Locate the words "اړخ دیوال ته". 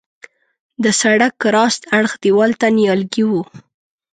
1.97-2.67